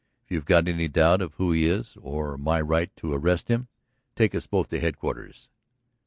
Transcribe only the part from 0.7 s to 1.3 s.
doubt